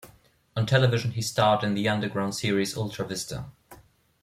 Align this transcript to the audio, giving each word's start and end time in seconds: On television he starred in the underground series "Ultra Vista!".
On 0.55 0.65
television 0.65 1.11
he 1.11 1.21
starred 1.21 1.63
in 1.63 1.75
the 1.75 1.87
underground 1.87 2.33
series 2.33 2.75
"Ultra 2.75 3.05
Vista!". 3.05 3.51